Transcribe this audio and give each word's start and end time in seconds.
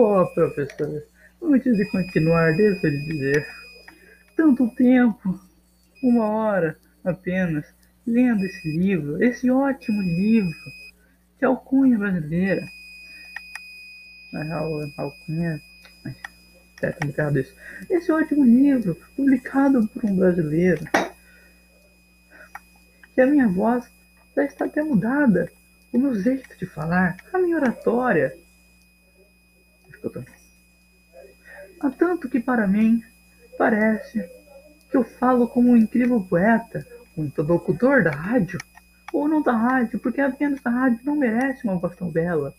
Oh, 0.00 0.24
professor, 0.32 1.02
antes 1.42 1.76
de 1.76 1.84
continuar, 1.90 2.56
devo 2.56 2.86
lhe 2.86 2.98
dizer. 3.04 3.44
Tanto 4.36 4.70
tempo, 4.76 5.40
uma 6.00 6.24
hora 6.24 6.78
apenas, 7.04 7.66
lendo 8.06 8.44
esse 8.44 8.78
livro, 8.78 9.20
esse 9.20 9.50
ótimo 9.50 10.00
livro 10.00 10.54
de 11.40 11.46
alcunha 11.46 11.98
brasileira. 11.98 12.64
Alcunha. 14.96 15.60
É 16.80 16.92
complicado 16.92 17.40
isso. 17.40 17.52
Esse 17.90 18.12
ótimo 18.12 18.44
livro, 18.44 18.96
publicado 19.16 19.84
por 19.88 20.04
um 20.04 20.14
brasileiro. 20.14 20.84
Que 23.16 23.20
a 23.20 23.26
minha 23.26 23.48
voz 23.48 23.84
já 24.36 24.44
está 24.44 24.66
até 24.66 24.80
mudada. 24.80 25.50
O 25.92 25.98
meu 25.98 26.14
jeito 26.14 26.56
de 26.56 26.66
falar, 26.66 27.16
a 27.32 27.38
minha 27.38 27.56
oratória. 27.56 28.32
Há 31.80 31.90
tanto 31.90 32.28
que 32.28 32.40
para 32.40 32.66
mim 32.66 33.02
parece 33.56 34.28
que 34.90 34.96
eu 34.96 35.04
falo 35.04 35.46
como 35.48 35.70
um 35.70 35.76
incrível 35.76 36.20
poeta, 36.20 36.86
um 37.16 37.24
interlocutor 37.24 38.02
da 38.02 38.10
rádio, 38.10 38.58
ou 39.12 39.28
não 39.28 39.42
da 39.42 39.52
rádio, 39.52 39.98
porque 39.98 40.20
apenas 40.20 40.60
da 40.62 40.70
rádio 40.70 41.00
não 41.04 41.16
merece 41.16 41.64
uma 41.64 41.76
voz 41.76 41.94
tão 41.96 42.10
bela. 42.10 42.54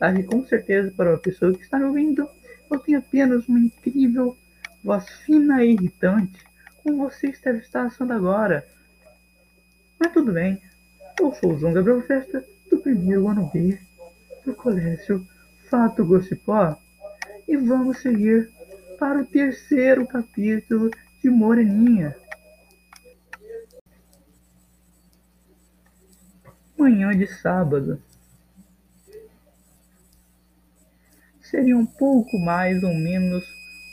Mas 0.00 0.26
com 0.26 0.44
certeza 0.46 0.92
para 0.96 1.10
uma 1.10 1.18
pessoa 1.18 1.52
que 1.52 1.62
está 1.62 1.78
me 1.78 1.84
ouvindo, 1.84 2.28
eu 2.70 2.78
tenho 2.78 2.98
apenas 2.98 3.46
uma 3.48 3.58
incrível 3.58 4.36
voz 4.82 5.08
fina 5.24 5.64
e 5.64 5.72
irritante, 5.72 6.44
como 6.82 7.08
você 7.08 7.32
deve 7.44 7.58
estar 7.58 7.82
achando 7.82 8.12
agora. 8.12 8.66
Mas 9.98 10.12
tudo 10.12 10.32
bem, 10.32 10.60
eu 11.20 11.34
sou 11.34 11.52
o 11.52 11.58
João 11.58 11.72
Gabriel 11.72 12.02
Festa, 12.02 12.44
do 12.70 12.78
primeiro 12.78 13.28
ano 13.28 13.50
B 13.52 13.78
do 14.44 14.54
Colégio 14.54 15.26
Fato 15.70 16.04
Gocipó, 16.04 16.76
e 17.46 17.56
vamos 17.56 17.98
seguir 17.98 18.50
para 18.98 19.22
o 19.22 19.24
terceiro 19.24 20.04
capítulo 20.04 20.90
de 21.22 21.30
Moreninha. 21.30 22.16
Manhã 26.76 27.16
de 27.16 27.28
sábado. 27.28 28.02
Seria 31.40 31.76
um 31.76 31.86
pouco 31.86 32.36
mais 32.36 32.82
ou 32.82 32.92
menos 32.92 33.44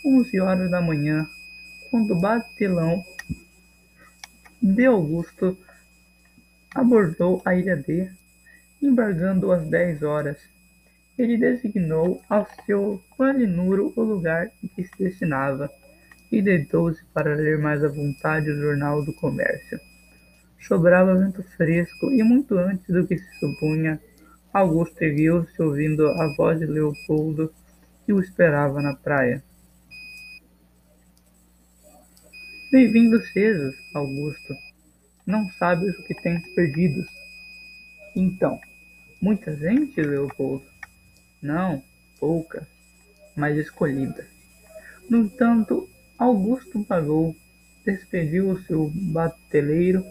onze 0.03 0.39
horas 0.39 0.72
da 0.72 0.81
manhã, 0.81 1.28
quando 1.91 2.16
o 2.16 2.19
batelão 2.19 3.03
de 4.64 4.86
Augusto 4.88 5.56
abordou 6.73 7.39
a 7.45 7.53
ilha 7.53 7.78
D, 7.78 8.12
embargando 8.81 9.52
às 9.52 9.69
dez 9.69 10.02
horas. 10.02 10.56
Ele 11.18 11.38
designou 11.38 12.22
ao 12.30 12.48
seu 12.66 13.02
palinuro 13.18 13.92
o 13.96 14.02
lugar 14.02 14.52
em 14.64 14.68
que 14.68 14.84
se 14.84 14.92
destinava 15.00 15.70
e 16.32 16.42
deitou-se 16.42 17.04
para 17.14 17.36
ler 17.36 17.58
mais 17.58 17.84
à 17.84 17.88
vontade 17.88 18.52
o 18.52 18.59
jornal 18.59 19.04
do 19.04 19.14
comércio. 19.14 19.80
Sobrava 20.59 21.16
vento 21.16 21.42
fresco 21.56 22.12
e 22.12 22.22
muito 22.22 22.58
antes 22.58 22.88
do 22.88 23.08
que 23.08 23.18
se 23.18 23.40
supunha, 23.40 24.00
Augusto 24.54 25.02
ergueu-se 25.02 25.62
ouvindo 25.62 26.08
a 26.08 26.34
voz 26.36 26.59
de 26.59 26.66
Leopoldo 26.66 27.54
que 28.06 28.14
o 28.14 28.20
esperava 28.20 28.81
na 28.81 28.96
praia. 28.96 29.44
Bem-vindo 32.72 33.22
sejas, 33.28 33.76
Augusto. 33.94 34.54
Não 35.26 35.48
sabes 35.52 35.98
o 35.98 36.04
que 36.04 36.14
tens 36.22 36.42
perdido. 36.54 37.06
Então, 38.16 38.59
muita 39.22 39.56
gente, 39.56 40.02
Leopoldo? 40.02 40.77
Não, 41.42 41.84
pouca, 42.20 42.68
mas 43.36 43.58
escolhida. 43.58 44.26
No 45.10 45.20
entanto, 45.20 45.90
Augusto 46.18 46.84
pagou, 46.84 47.36
despediu 47.86 48.50
o 48.50 48.62
seu 48.64 48.92
bateleiro, 48.94 50.03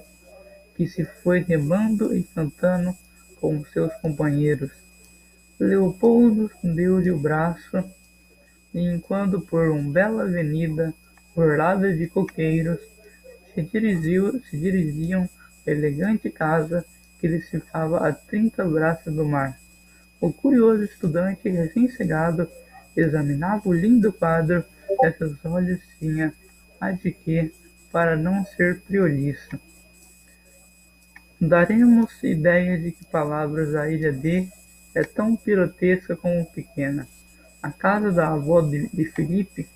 que 0.76 0.86
se 0.86 1.04
foi 1.04 1.40
remando 1.40 2.16
e 2.16 2.22
cantando 2.22 2.96
com 3.40 3.64
seus 3.66 3.92
companheiros. 3.94 4.70
Leopoldo 5.58 6.50
deu-lhe 6.62 7.10
o 7.10 7.18
braço, 7.18 7.82
e 8.72 8.80
enquanto 8.80 9.40
por 9.40 9.68
uma 9.68 9.90
bela 9.90 10.24
avenida 10.24 10.94
orlada 11.34 11.94
de 11.94 12.06
coqueiros 12.06 12.78
se, 13.54 13.62
dirigiu, 13.62 14.40
se 14.44 14.56
dirigiam 14.56 15.28
à 15.66 15.70
elegante 15.70 16.30
casa 16.30 16.84
que 17.18 17.26
lhe 17.26 17.40
ficava 17.40 18.06
a 18.06 18.12
trinta 18.12 18.64
braças 18.64 19.12
do 19.14 19.24
mar. 19.24 19.58
O 20.20 20.32
curioso 20.32 20.84
estudante 20.84 21.48
recém-chegado 21.48 22.48
examinava 22.96 23.68
o 23.68 23.72
lindo 23.72 24.12
quadro 24.12 24.64
que 25.00 25.12
seus 25.12 25.44
olhos 25.44 25.80
tinha 25.98 26.32
a 26.80 26.90
de 26.90 27.12
que, 27.12 27.52
para 27.92 28.16
não 28.16 28.44
ser 28.44 28.80
prioliço, 28.80 29.60
daremos 31.40 32.22
ideia 32.22 32.78
de 32.78 32.92
que 32.92 33.04
palavras 33.04 33.74
a 33.74 33.90
ilha 33.90 34.12
D 34.12 34.48
é 34.94 35.04
tão 35.04 35.36
pirotesca 35.36 36.16
como 36.16 36.46
pequena. 36.46 37.06
A 37.62 37.70
casa 37.70 38.10
da 38.10 38.28
avó 38.28 38.62
de, 38.62 38.88
de 38.88 39.04
Felipe 39.06 39.68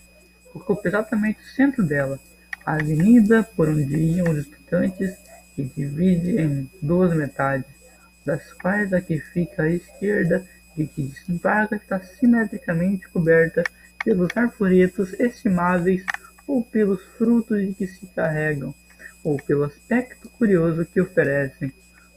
ocupa 0.55 0.89
exatamente 0.89 1.41
o 1.41 1.55
centro 1.55 1.85
dela, 1.85 2.19
a 2.65 2.75
avenida 2.75 3.43
por 3.43 3.69
onde 3.69 3.97
iam 3.97 4.31
os 4.31 4.39
estudantes 4.39 5.19
que 5.55 5.65
divide 5.65 6.41
em 6.41 6.71
duas 6.81 7.15
metades, 7.15 7.80
das 8.25 8.53
quais 8.55 8.93
a 8.93 9.01
que 9.01 9.19
fica 9.19 9.65
à 9.65 9.71
esquerda 9.71 10.47
e 10.77 10.87
que 10.87 11.03
desembarca 11.03 11.77
está 11.77 12.01
simetricamente 12.01 13.09
coberta 13.09 13.63
pelos 14.05 14.29
arvoretos 14.37 15.13
estimáveis 15.19 16.05
ou 16.47 16.65
pelos 16.65 17.03
frutos 17.17 17.61
de 17.61 17.75
que 17.75 17.87
se 17.87 18.07
carregam, 18.09 18.75
ou 19.23 19.37
pelo 19.37 19.65
aspecto 19.65 20.29
curioso 20.31 20.85
que 20.87 21.01
oferecem. 21.01 21.73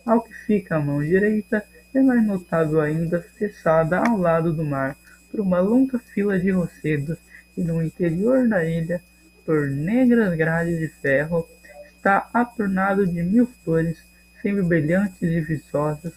Ao 0.06 0.22
que 0.22 0.34
fica 0.46 0.76
à 0.76 0.80
mão 0.80 1.04
direita 1.04 1.64
é 1.94 2.02
mais 2.02 2.26
notável 2.26 2.82
ainda 2.82 3.22
fechada 3.22 4.00
ao 4.00 4.18
lado 4.18 4.52
do 4.52 4.64
mar 4.64 4.98
por 5.30 5.40
uma 5.40 5.60
longa 5.60 6.00
fila 6.00 6.40
de 6.40 6.52
rochedos 6.52 7.18
e 7.58 7.64
no 7.64 7.82
interior 7.82 8.48
da 8.48 8.66
ilha, 8.66 9.02
por 9.46 9.70
negras 9.70 10.36
grades 10.36 10.80
de 10.80 10.88
ferro, 10.88 11.48
está 11.86 12.30
atornado 12.34 13.06
de 13.06 13.22
mil 13.22 13.48
flores, 13.64 13.98
sempre 14.44 14.62
brilhantes 14.62 15.22
e 15.22 15.40
viçosas, 15.40 16.14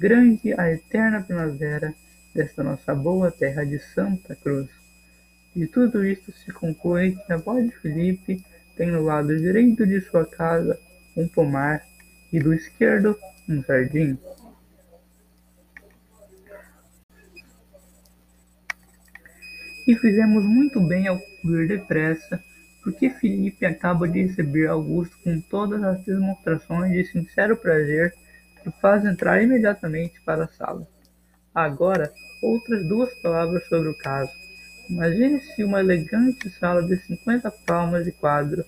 grande 0.00 0.58
a 0.58 0.72
eterna 0.72 1.22
primavera 1.22 1.94
desta 2.34 2.64
nossa 2.64 2.94
boa 2.94 3.30
terra 3.30 3.64
de 3.64 3.78
Santa 3.78 4.34
Cruz. 4.34 4.70
De 5.54 5.66
tudo 5.66 6.02
isto 6.02 6.32
se 6.32 6.50
conclui 6.50 7.14
que 7.14 7.32
a 7.32 7.34
avó 7.34 7.60
de 7.60 7.70
Felipe 7.70 8.42
tem 8.76 8.90
no 8.90 9.02
lado 9.02 9.36
direito 9.36 9.86
de 9.86 10.00
sua 10.00 10.24
casa 10.24 10.78
um 11.14 11.28
pomar 11.28 11.82
e 12.32 12.40
do 12.40 12.54
esquerdo 12.54 13.14
um 13.46 13.62
jardim. 13.62 14.18
E 19.86 19.94
fizemos 19.96 20.44
muito 20.44 20.80
bem 20.80 21.06
ao 21.06 21.20
ir 21.44 21.68
depressa, 21.68 22.42
porque 22.86 23.10
Felipe 23.10 23.66
acaba 23.66 24.06
de 24.06 24.22
receber 24.22 24.68
Augusto 24.68 25.18
com 25.24 25.40
todas 25.40 25.82
as 25.82 26.04
demonstrações 26.04 26.92
de 26.92 27.04
sincero 27.10 27.56
prazer 27.56 28.14
que 28.62 28.70
faz 28.80 29.04
entrar 29.04 29.42
imediatamente 29.42 30.20
para 30.24 30.44
a 30.44 30.48
sala. 30.48 30.86
Agora, 31.52 32.12
outras 32.40 32.86
duas 32.86 33.12
palavras 33.14 33.66
sobre 33.66 33.88
o 33.88 33.98
caso. 33.98 34.30
Imagine-se 34.88 35.64
uma 35.64 35.80
elegante 35.80 36.48
sala 36.48 36.80
de 36.80 36.96
cinquenta 36.98 37.50
palmas 37.50 38.04
de 38.04 38.12
quadro, 38.12 38.64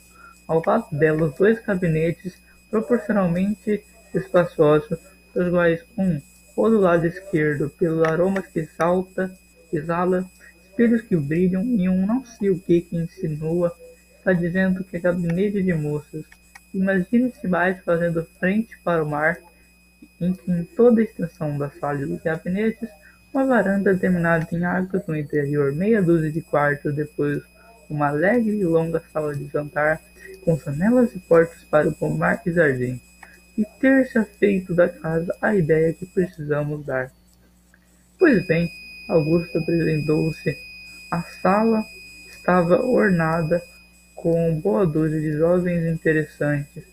ao 0.48 0.60
lado 0.66 0.88
dela 0.90 1.26
os 1.26 1.34
dois 1.36 1.64
gabinetes 1.64 2.36
proporcionalmente 2.72 3.84
espaçosos, 4.12 4.98
dos 5.32 5.48
quais 5.48 5.84
um, 5.96 6.20
ou 6.56 6.68
do 6.68 6.80
lado 6.80 7.06
esquerdo, 7.06 7.70
pelo 7.78 8.04
aroma 8.04 8.42
que 8.42 8.64
salta, 8.64 9.30
exala, 9.72 10.28
espelhos 10.69 11.02
que 11.02 11.14
brilham 11.14 11.62
e 11.62 11.88
um 11.88 12.04
não 12.04 12.25
sei 12.25 12.50
o 12.50 12.58
que 12.58 12.81
que 12.81 12.96
insinua, 12.96 13.72
está 14.19 14.32
dizendo 14.32 14.85
que 14.85 14.97
é 14.97 15.00
gabinete 15.00 15.62
de 15.62 15.73
moças. 15.73 16.25
Imagine-se 16.75 17.49
mais 17.49 17.82
fazendo 17.82 18.26
frente 18.38 18.79
para 18.85 19.03
o 19.03 19.09
mar, 19.09 19.38
em 20.20 20.32
que 20.32 20.50
em 20.50 20.65
toda 20.65 21.00
a 21.00 21.05
extensão 21.05 21.56
da 21.56 21.70
sala 21.70 22.06
dos 22.06 22.20
gabinetes 22.23 22.88
uma 23.32 23.47
varanda 23.47 23.97
terminada 23.97 24.47
em 24.53 24.65
arcos 24.65 25.06
no 25.06 25.17
interior, 25.17 25.73
meia 25.73 26.03
dúzia 26.03 26.31
de 26.32 26.41
quartos 26.41 26.94
depois, 26.94 27.43
uma 27.88 28.09
alegre 28.09 28.59
e 28.59 28.65
longa 28.65 29.03
sala 29.12 29.35
de 29.35 29.47
jantar, 29.49 30.00
com 30.44 30.59
janelas 30.59 31.15
e 31.15 31.19
portas 31.20 31.62
para 31.65 31.88
o 31.88 31.94
pomar 31.94 32.43
e 32.44 32.53
jardim, 32.53 33.00
e 33.56 33.65
ter-se 33.81 34.23
feito 34.38 34.75
da 34.75 34.88
casa 34.88 35.35
a 35.41 35.55
ideia 35.55 35.93
que 35.93 36.06
precisamos 36.06 36.85
dar. 36.85 37.11
Pois 38.19 38.47
bem, 38.47 38.70
Augusto 39.09 39.59
apresentou-se. 39.59 40.56
A 41.11 41.23
sala 41.23 41.85
estava 42.31 42.82
ornada 42.85 43.62
com 44.19 44.61
boa 44.61 44.87
dúzia 44.87 45.20
de 45.20 45.32
jovens 45.32 45.85
interessantes. 45.87 46.85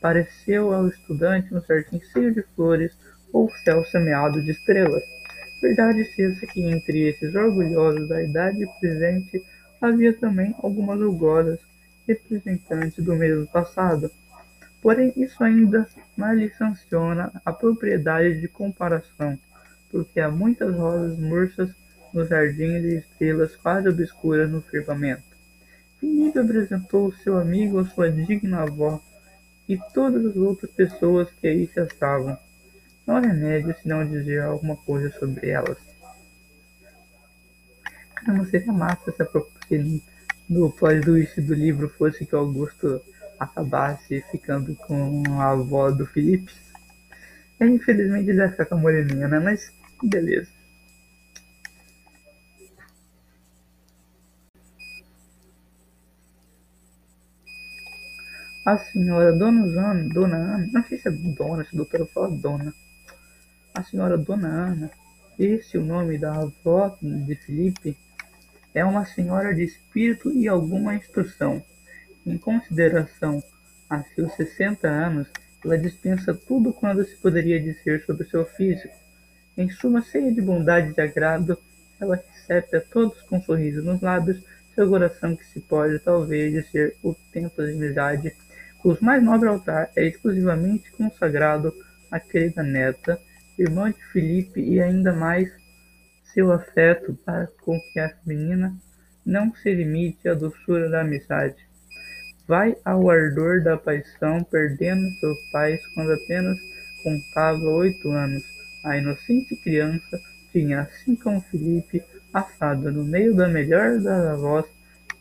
Pareceu 0.00 0.72
ao 0.72 0.88
estudante 0.88 1.54
um 1.54 1.60
jardim 1.60 2.00
cheio 2.12 2.34
de 2.34 2.42
flores 2.56 2.96
ou 3.32 3.50
céu 3.64 3.84
semeado 3.84 4.42
de 4.42 4.52
estrelas 4.52 5.02
Verdade 5.60 6.04
seja 6.14 6.46
que 6.46 6.62
entre 6.62 7.08
esses 7.08 7.34
orgulhosos 7.34 8.08
da 8.08 8.22
idade 8.22 8.64
presente 8.80 9.44
havia 9.80 10.12
também 10.12 10.54
algumas 10.62 11.00
rugosas 11.00 11.58
representantes 12.06 13.04
do 13.04 13.16
mesmo 13.16 13.46
passado. 13.48 14.10
Porém, 14.80 15.12
isso 15.16 15.42
ainda 15.42 15.88
mais 16.16 16.38
lhe 16.38 16.48
sanciona 16.50 17.32
a 17.44 17.52
propriedade 17.52 18.40
de 18.40 18.46
comparação, 18.46 19.36
porque 19.90 20.20
há 20.20 20.30
muitas 20.30 20.72
rosas 20.74 21.18
murchas 21.18 21.70
nos 22.14 22.28
jardins 22.28 22.84
e 22.84 22.96
estrelas 22.98 23.56
quase 23.56 23.88
obscuras 23.88 24.48
no 24.48 24.62
firmamento. 24.62 25.27
Felipe 26.00 26.38
apresentou 26.38 27.12
seu 27.12 27.38
amigo 27.38 27.78
a 27.78 27.84
sua 27.86 28.10
digna 28.10 28.62
avó 28.62 29.00
e 29.68 29.76
todas 29.92 30.24
as 30.24 30.36
outras 30.36 30.70
pessoas 30.70 31.28
que 31.40 31.46
aí 31.46 31.66
se 31.66 31.80
estavam. 31.80 32.38
Não 33.06 33.16
há 33.16 33.20
remédio 33.20 33.74
se 33.80 33.88
não 33.88 34.06
dizer 34.06 34.42
alguma 34.42 34.76
coisa 34.76 35.10
sobre 35.18 35.50
elas. 35.50 35.78
Não 38.26 38.44
seria 38.44 38.72
massa 38.72 39.12
se, 39.12 39.22
a, 39.22 39.26
no 40.48 40.70
plot 40.70 41.00
twist 41.00 41.40
do 41.40 41.54
livro 41.54 41.88
fosse 41.88 42.26
que 42.26 42.34
Augusto 42.34 43.00
acabasse 43.38 44.22
ficando 44.30 44.74
com 44.74 45.22
a 45.40 45.50
avó 45.50 45.90
do 45.90 46.06
Felipe. 46.06 46.52
E, 47.60 47.64
infelizmente 47.66 48.28
ele 48.28 48.38
vai 48.38 48.50
ficar 48.50 48.66
com 48.66 48.74
a 48.76 48.78
moreninha, 48.78 49.28
né? 49.28 49.38
Mas 49.38 49.72
beleza. 50.02 50.57
A 58.68 58.76
senhora 58.76 59.32
Dona 59.32 59.62
Ana, 59.62 60.08
Dona 60.10 60.36
Ana, 60.36 60.68
não 60.70 60.84
sei 60.84 60.98
se 60.98 61.08
é 61.08 61.10
Dona, 61.10 61.64
se 61.64 61.72
o 61.72 61.76
doutor 61.78 62.06
fala 62.06 62.28
Dona. 62.28 62.74
A 63.74 63.82
senhora 63.82 64.18
Dona 64.18 64.46
Ana, 64.46 64.90
esse 65.38 65.78
é 65.78 65.80
o 65.80 65.84
nome 65.86 66.18
da 66.18 66.34
avó 66.34 66.94
de 67.00 67.34
Felipe, 67.36 67.96
é 68.74 68.84
uma 68.84 69.06
senhora 69.06 69.54
de 69.54 69.64
espírito 69.64 70.30
e 70.30 70.46
alguma 70.46 70.94
instrução. 70.94 71.62
Em 72.26 72.36
consideração 72.36 73.42
a 73.88 74.02
seus 74.02 74.34
sessenta 74.34 74.86
anos, 74.86 75.28
ela 75.64 75.78
dispensa 75.78 76.34
tudo 76.34 76.70
quanto 76.70 77.02
se 77.04 77.16
poderia 77.16 77.58
dizer 77.58 78.04
sobre 78.04 78.28
seu 78.28 78.44
físico. 78.44 78.94
Em 79.56 79.70
suma, 79.70 80.02
cheia 80.02 80.30
de 80.30 80.42
bondade 80.42 80.90
e 80.90 80.94
de 80.94 81.00
agrado, 81.00 81.56
ela 81.98 82.16
recebe 82.16 82.76
a 82.76 82.80
todos 82.82 83.18
com 83.22 83.38
um 83.38 83.42
sorriso 83.42 83.80
nos 83.80 84.02
lábios 84.02 84.42
seu 84.74 84.88
coração 84.90 85.34
que 85.34 85.44
se 85.46 85.58
pode 85.58 85.98
talvez 86.00 86.52
dizer 86.52 86.96
o 87.02 87.14
templo 87.32 87.66
de 87.66 87.72
amizade 87.72 88.36
cujo 88.80 89.04
mais 89.04 89.22
nobre 89.22 89.48
altar 89.48 89.90
é 89.96 90.06
exclusivamente 90.06 90.90
consagrado 90.92 91.72
à 92.10 92.18
querida 92.18 92.62
neta, 92.62 93.18
irmã 93.58 93.90
de 93.90 94.02
Felipe 94.12 94.60
e 94.60 94.80
ainda 94.80 95.12
mais 95.12 95.50
seu 96.32 96.52
afeto 96.52 97.18
para 97.24 97.48
com 97.64 97.78
que 97.92 97.98
essa 97.98 98.18
menina 98.24 98.74
não 99.24 99.52
se 99.54 99.74
limite 99.74 100.28
à 100.28 100.34
doçura 100.34 100.88
da 100.88 101.00
amizade. 101.00 101.56
Vai 102.46 102.76
ao 102.84 103.10
ardor 103.10 103.62
da 103.62 103.76
paixão, 103.76 104.42
perdendo 104.44 105.10
seus 105.18 105.38
pais 105.50 105.80
quando 105.94 106.12
apenas 106.12 106.58
contava 107.02 107.60
oito 107.60 108.10
anos. 108.10 108.42
A 108.84 108.96
inocente 108.96 109.54
criança 109.56 110.20
tinha, 110.50 110.80
assim 110.80 111.14
como 111.16 111.42
Felipe, 111.42 112.02
assado 112.32 112.90
no 112.90 113.04
meio 113.04 113.34
da 113.34 113.48
melhor 113.48 114.00
das 114.00 114.26
avós 114.26 114.64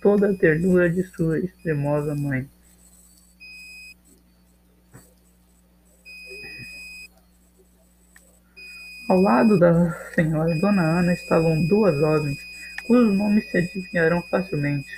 toda 0.02 0.30
a 0.30 0.34
ternura 0.34 0.90
de 0.90 1.04
sua 1.04 1.40
extremosa 1.40 2.16
mãe. 2.16 2.48
Ao 9.08 9.22
lado 9.22 9.58
da 9.58 9.90
senhora 10.14 10.54
Dona 10.60 11.00
Ana 11.00 11.14
estavam 11.14 11.64
duas 11.66 11.96
jovens, 11.96 12.46
cujos 12.84 13.18
nomes 13.18 13.50
se 13.50 13.60
adivinharam 13.60 14.22
facilmente. 14.24 14.92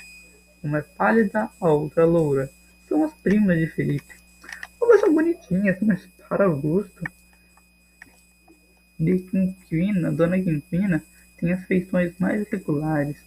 Uma 0.64 0.80
é 0.80 0.82
pálida, 0.82 1.48
a 1.62 1.70
outra 1.70 2.06
loura. 2.06 2.50
São 2.88 3.06
as 3.06 3.14
primas 3.14 3.60
de 3.60 3.68
Felipe. 3.68 4.16
Ambas 4.82 5.02
são 5.02 5.14
bonitinhas, 5.14 5.78
mas 5.82 6.10
para 6.28 6.46
Augusto. 6.46 7.04
De 9.00 9.20
Quinquina, 9.20 10.12
Dona 10.12 10.42
Quinquina 10.42 11.04
tem 11.38 11.54
as 11.54 11.64
feições 11.66 12.18
mais 12.18 12.50
regulares. 12.50 13.18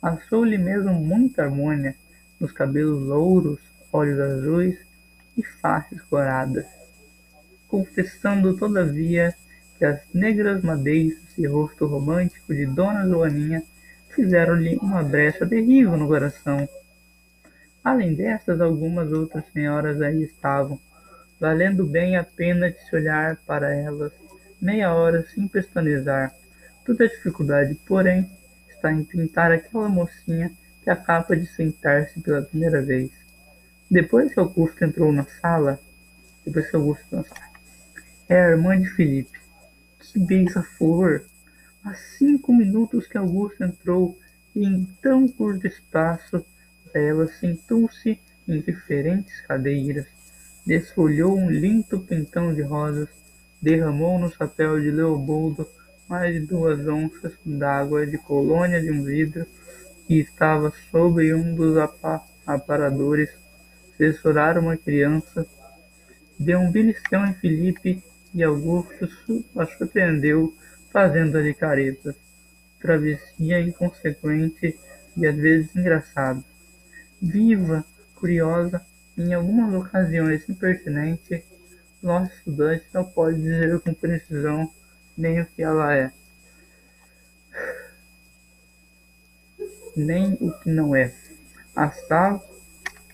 Achou-lhe 0.00 0.56
mesmo 0.56 0.94
muita 0.94 1.42
harmonia 1.42 1.96
nos 2.38 2.52
cabelos 2.52 3.02
louros, 3.02 3.58
olhos 3.92 4.20
azuis 4.20 4.78
e 5.36 5.42
faces 5.42 6.00
coradas, 6.02 6.66
confessando 7.66 8.56
todavia 8.56 9.34
que 9.82 9.86
as 9.86 10.00
negras 10.14 10.62
madeixas 10.62 11.36
e 11.36 11.44
rosto 11.44 11.86
romântico 11.86 12.54
de 12.54 12.66
Dona 12.66 13.04
Joaninha 13.04 13.64
fizeram-lhe 14.14 14.76
uma 14.76 15.02
brecha 15.02 15.44
terrível 15.44 15.96
no 15.96 16.06
coração. 16.06 16.68
Além 17.82 18.14
destas, 18.14 18.60
algumas 18.60 19.10
outras 19.10 19.42
senhoras 19.52 20.00
aí 20.00 20.22
estavam, 20.22 20.78
valendo 21.40 21.84
bem 21.84 22.16
a 22.16 22.22
pena 22.22 22.70
de 22.70 22.78
se 22.78 22.94
olhar 22.94 23.38
para 23.44 23.74
elas 23.74 24.12
meia 24.60 24.94
hora 24.94 25.26
sem 25.34 25.48
pestanejar. 25.48 26.32
Toda 26.86 27.02
a 27.02 27.08
dificuldade, 27.08 27.74
porém, 27.84 28.30
está 28.68 28.92
em 28.92 29.02
pintar 29.02 29.50
aquela 29.50 29.88
mocinha 29.88 30.52
que 30.84 30.90
acaba 30.90 31.36
de 31.36 31.46
sentar-se 31.46 32.20
pela 32.20 32.42
primeira 32.42 32.80
vez. 32.82 33.10
Depois 33.90 34.32
que 34.32 34.38
Augusto 34.38 34.84
entrou 34.84 35.12
na 35.12 35.24
sala, 35.40 35.80
depois 36.46 36.70
que 36.70 36.76
Augusto 36.76 37.04
entrou 37.06 37.22
na 37.22 37.28
sala, 37.28 37.52
é 38.28 38.40
a 38.40 38.50
irmã 38.50 38.80
de 38.80 38.88
Felipe, 38.90 39.41
que 40.02 40.18
beija-flor! 40.18 41.24
Há 41.84 41.94
cinco 41.94 42.52
minutos 42.52 43.06
que 43.06 43.16
Augusto 43.16 43.62
entrou 43.62 44.18
e 44.54 44.64
em 44.64 44.84
tão 45.00 45.28
curto 45.28 45.66
espaço 45.66 46.44
ela 46.92 47.26
sentou-se 47.26 48.20
em 48.46 48.60
diferentes 48.60 49.40
cadeiras, 49.42 50.06
desfolhou 50.66 51.38
um 51.38 51.50
lindo 51.50 52.00
pentão 52.00 52.52
de 52.52 52.62
rosas, 52.62 53.08
derramou 53.60 54.18
no 54.18 54.30
chapéu 54.30 54.80
de 54.80 54.90
Leopoldo 54.90 55.66
mais 56.08 56.34
de 56.34 56.40
duas 56.40 56.86
onças 56.86 57.32
d'água 57.44 58.06
de 58.06 58.18
colônia 58.18 58.82
de 58.82 58.90
um 58.90 59.02
vidro 59.02 59.46
que 60.06 60.18
estava 60.18 60.72
sobre 60.90 61.32
um 61.32 61.54
dos 61.54 61.76
aparadores, 62.46 63.30
chorar 64.20 64.58
uma 64.58 64.76
criança, 64.76 65.46
deu 66.38 66.58
um 66.58 66.70
beliscão 66.70 67.24
em 67.24 67.34
Felipe 67.34 68.02
e 68.34 68.42
Augusto 68.42 69.08
a 69.56 69.66
surpreendeu 69.66 70.54
fazendo-lhe 70.90 71.54
caretas, 71.54 72.14
travessia 72.80 73.60
inconsequente 73.60 74.78
e 75.16 75.26
às 75.26 75.36
vezes 75.36 75.74
engraçada. 75.74 76.42
Viva, 77.20 77.84
curiosa, 78.14 78.84
em 79.16 79.32
algumas 79.32 79.74
ocasiões 79.74 80.48
impertinente, 80.48 81.44
nosso 82.02 82.32
estudante 82.34 82.84
não 82.92 83.04
pode 83.04 83.40
dizer 83.40 83.78
com 83.80 83.94
precisão 83.94 84.70
nem 85.16 85.40
o 85.40 85.46
que 85.46 85.62
ela 85.62 85.94
é, 85.94 86.10
nem 89.96 90.36
o 90.40 90.50
que 90.58 90.70
não 90.70 90.96
é. 90.96 91.14
Assa, 91.76 92.40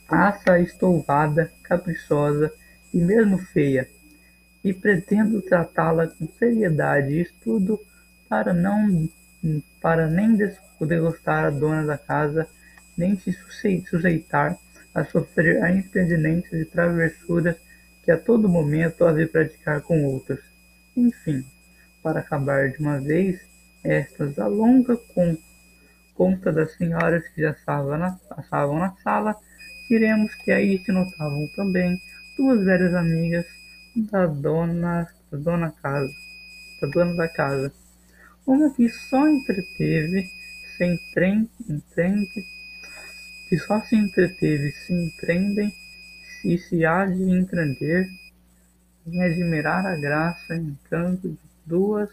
assa 0.09 0.59
estouvada, 0.61 1.53
caprichosa 1.63 2.53
e 2.93 2.99
mesmo 2.99 3.39
feia, 3.39 3.89
e 4.69 4.75
pretendo 4.75 5.41
tratá-la 5.41 6.09
com 6.09 6.29
seriedade 6.39 7.15
e 7.15 7.23
estudo 7.23 7.81
para 8.29 8.53
não 8.53 9.09
para 9.81 10.09
nem 10.09 10.37
desgostar 10.37 11.47
a 11.47 11.51
dona 11.51 11.87
da 11.87 11.97
casa, 11.97 12.47
nem 12.97 13.19
se 13.19 13.33
sujeitar 13.89 14.59
a 14.95 15.05
sofrer 15.05 15.63
a 15.63 15.71
impedimentes 15.71 16.53
e 16.53 16.67
travessuras 16.67 17.57
que 18.05 18.11
a 18.11 18.19
todo 18.19 18.49
momento 18.49 19.07
há 19.07 19.13
de 19.13 19.25
praticar 19.27 19.81
com 19.81 20.05
outros. 20.05 20.41
Enfim, 20.95 21.45
para 22.03 22.21
acabar 22.21 22.69
de 22.69 22.79
uma 22.79 23.01
vez 23.01 23.41
estas 23.83 24.39
a 24.39 24.49
longa 24.49 24.97
com, 24.97 25.35
conta 26.15 26.53
das 26.53 26.75
senhoras 26.77 27.27
que 27.29 27.41
já 27.41 27.55
na, 27.97 28.19
estavam 28.39 28.79
na 28.81 28.91
sala, 29.03 29.35
diremos 29.89 30.35
que 30.35 30.51
aí 30.51 30.83
se 30.85 30.93
notavam 30.93 31.47
também 31.55 32.03
duas 32.37 32.63
velhas 32.65 32.93
amigas 32.93 33.58
da 34.03 34.27
dona, 34.27 35.09
da 35.31 35.39
dona 35.39 35.71
casa, 35.71 36.15
da 36.81 36.89
dona 36.89 37.15
da 37.17 37.29
casa, 37.29 37.73
uma 38.47 38.71
que 38.71 38.89
só 38.89 39.29
entreteve, 39.29 40.29
se 40.77 40.85
entende, 40.85 41.51
entende, 41.69 42.45
que 43.49 43.59
só 43.59 43.81
se 43.83 43.97
entreteve, 43.97 44.73
se 44.73 44.93
entendem, 44.93 45.73
e 46.45 46.57
se 46.57 46.85
há 46.85 47.05
de 47.05 47.23
entender, 47.23 48.09
em 49.07 49.23
admirar 49.23 49.85
a 49.87 49.97
graça 49.97 50.55
e 50.55 50.61
encanto 50.61 51.29
de 51.29 51.39
duas 51.67 52.11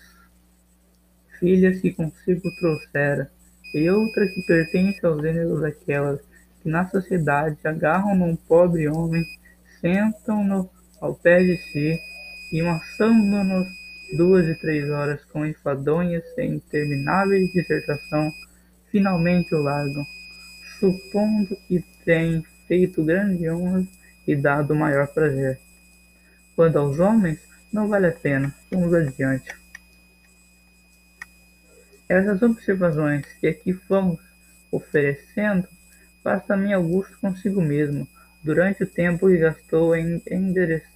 filhas 1.39 1.79
que 1.79 1.93
consigo 1.93 2.49
trouxera, 2.55 3.31
e 3.73 3.89
outra 3.89 4.27
que 4.27 4.41
pertence 4.41 5.05
ao 5.05 5.21
gênero 5.21 5.59
daquelas 5.59 6.19
que 6.61 6.69
na 6.69 6.89
sociedade 6.89 7.57
agarram 7.63 8.15
num 8.15 8.35
pobre 8.35 8.87
homem, 8.87 9.25
sentam-no 9.79 10.69
ao 11.05 11.13
pé 11.13 11.43
de 11.43 11.57
si 11.57 12.01
e, 12.51 12.61
maçando-nos 12.61 13.67
duas 14.13 14.47
e 14.47 14.55
três 14.55 14.89
horas 14.89 15.23
com 15.25 15.45
enfadonhas 15.45 16.23
e 16.37 16.45
intermináveis 16.45 17.51
dissertação, 17.51 18.31
finalmente 18.91 19.53
o 19.53 19.61
largam, 19.61 20.05
supondo 20.79 21.55
que 21.67 21.83
tem 22.03 22.43
feito 22.67 23.03
grande 23.03 23.49
honra 23.49 23.83
e 24.27 24.35
dado 24.35 24.75
maior 24.75 25.07
prazer. 25.07 25.59
Quanto 26.55 26.77
aos 26.77 26.99
homens, 26.99 27.39
não 27.71 27.87
vale 27.87 28.07
a 28.07 28.11
pena. 28.11 28.55
Vamos 28.71 28.93
adiante. 28.93 29.53
Essas 32.07 32.41
observações 32.41 33.25
que 33.39 33.47
aqui 33.47 33.73
fomos 33.73 34.19
oferecendo 34.71 35.67
também 36.47 36.73
Augusto 36.73 37.15
consigo 37.19 37.61
mesmo, 37.61 38.07
durante 38.43 38.83
o 38.83 38.87
tempo 38.87 39.27
que 39.27 39.37
gastou 39.37 39.95
em 39.95 40.19
endereçar 40.31 40.94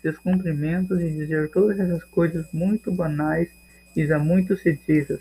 seus 0.00 0.18
cumprimentos 0.18 1.00
e 1.00 1.10
dizer 1.10 1.50
todas 1.50 1.78
essas 1.78 2.04
coisas 2.04 2.46
muito 2.52 2.92
banais 2.92 3.48
e 3.96 4.06
já 4.06 4.18
muito 4.18 4.54
ditas, 4.54 5.20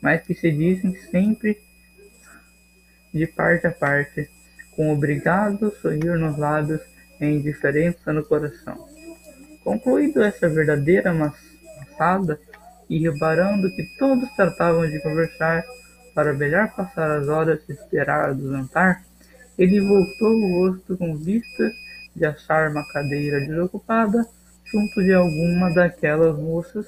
mas 0.00 0.22
que 0.22 0.34
se 0.34 0.50
dizem 0.50 0.94
sempre 1.10 1.58
de 3.12 3.26
parte 3.26 3.66
a 3.66 3.70
parte, 3.70 4.28
com 4.72 4.92
obrigado 4.92 5.74
sorrir 5.80 6.18
nos 6.18 6.36
lábios 6.36 6.80
e 7.20 7.26
indiferença 7.26 8.12
no 8.12 8.24
coração. 8.24 8.86
Concluído 9.64 10.22
essa 10.22 10.48
verdadeira 10.48 11.12
maçada, 11.12 12.38
e 12.88 12.98
reparando 12.98 13.70
que 13.74 13.84
todos 13.98 14.30
tratavam 14.34 14.88
de 14.88 15.00
conversar 15.00 15.64
para 16.14 16.32
melhor 16.32 16.74
passar 16.74 17.10
as 17.10 17.28
horas 17.28 17.60
e 17.68 17.72
esperar 17.72 18.34
do 18.34 18.50
jantar, 18.50 19.04
ele 19.58 19.80
voltou 19.80 20.32
o 20.32 20.58
rosto 20.58 20.96
com 20.96 21.16
vista 21.16 21.70
de 22.18 22.26
achar 22.26 22.70
uma 22.70 22.86
cadeira 22.88 23.40
desocupada 23.40 24.26
junto 24.64 25.02
de 25.02 25.14
alguma 25.14 25.72
daquelas 25.72 26.38
moças, 26.38 26.86